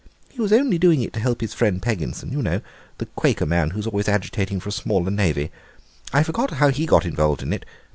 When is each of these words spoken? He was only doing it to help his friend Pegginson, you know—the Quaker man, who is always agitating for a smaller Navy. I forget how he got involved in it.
He 0.29 0.41
was 0.41 0.51
only 0.51 0.79
doing 0.79 1.03
it 1.03 1.13
to 1.13 1.19
help 1.19 1.41
his 1.41 1.53
friend 1.53 1.79
Pegginson, 1.79 2.31
you 2.31 2.41
know—the 2.41 3.05
Quaker 3.15 3.45
man, 3.45 3.69
who 3.69 3.77
is 3.79 3.85
always 3.85 4.07
agitating 4.09 4.59
for 4.59 4.69
a 4.69 4.71
smaller 4.71 5.11
Navy. 5.11 5.51
I 6.11 6.23
forget 6.23 6.49
how 6.49 6.69
he 6.69 6.87
got 6.87 7.05
involved 7.05 7.43
in 7.43 7.53
it. 7.53 7.67